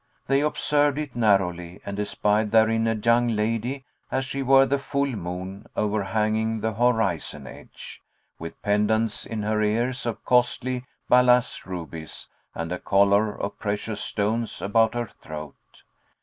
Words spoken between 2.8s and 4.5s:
a young lady, as she